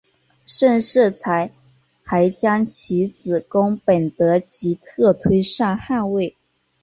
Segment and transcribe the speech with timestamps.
[0.47, 1.51] 盛世才
[2.03, 6.35] 还将其子恭本德吉特推上汗位。